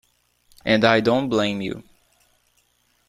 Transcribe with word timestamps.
And 0.65 0.83
I 0.83 0.99
don't 0.99 1.29
blame 1.29 1.61
you. 1.61 1.83